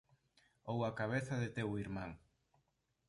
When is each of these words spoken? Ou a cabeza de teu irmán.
Ou 0.71 0.77
a 0.89 0.91
cabeza 0.99 1.35
de 1.43 1.49
teu 1.57 1.69
irmán. 1.83 2.11